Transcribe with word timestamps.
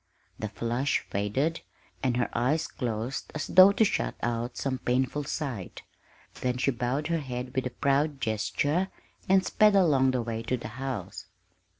The 0.39 0.49
flush 0.49 1.05
faded, 1.11 1.61
and 2.01 2.17
her 2.17 2.27
eyes 2.33 2.65
closed 2.65 3.31
as 3.35 3.45
though 3.45 3.71
to 3.73 3.85
shut 3.85 4.15
out 4.23 4.57
some 4.57 4.79
painful 4.79 5.25
sight; 5.25 5.83
then 6.41 6.57
she 6.57 6.71
bowed 6.71 7.05
her 7.09 7.19
head 7.19 7.53
with 7.53 7.67
a 7.67 7.77
proud 7.79 8.19
gesture, 8.19 8.87
and 9.29 9.45
sped 9.45 9.75
along 9.75 10.09
the 10.09 10.23
way 10.23 10.41
to 10.41 10.57
the 10.57 10.69
house. 10.69 11.27